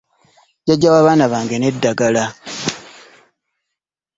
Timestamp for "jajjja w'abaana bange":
0.65-1.57